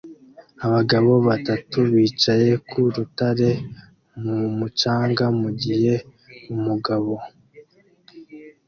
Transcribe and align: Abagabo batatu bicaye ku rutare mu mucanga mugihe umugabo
Abagabo 0.65 1.11
batatu 1.27 1.79
bicaye 1.93 2.49
ku 2.69 2.79
rutare 2.95 3.49
mu 4.23 4.35
mucanga 4.59 5.25
mugihe 5.39 5.93
umugabo 6.53 7.13